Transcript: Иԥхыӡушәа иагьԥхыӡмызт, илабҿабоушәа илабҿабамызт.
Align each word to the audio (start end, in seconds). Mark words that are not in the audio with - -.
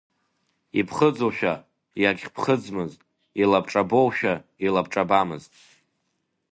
Иԥхыӡушәа 0.79 1.53
иагьԥхыӡмызт, 2.01 2.99
илабҿабоушәа 3.41 4.33
илабҿабамызт. 4.65 5.51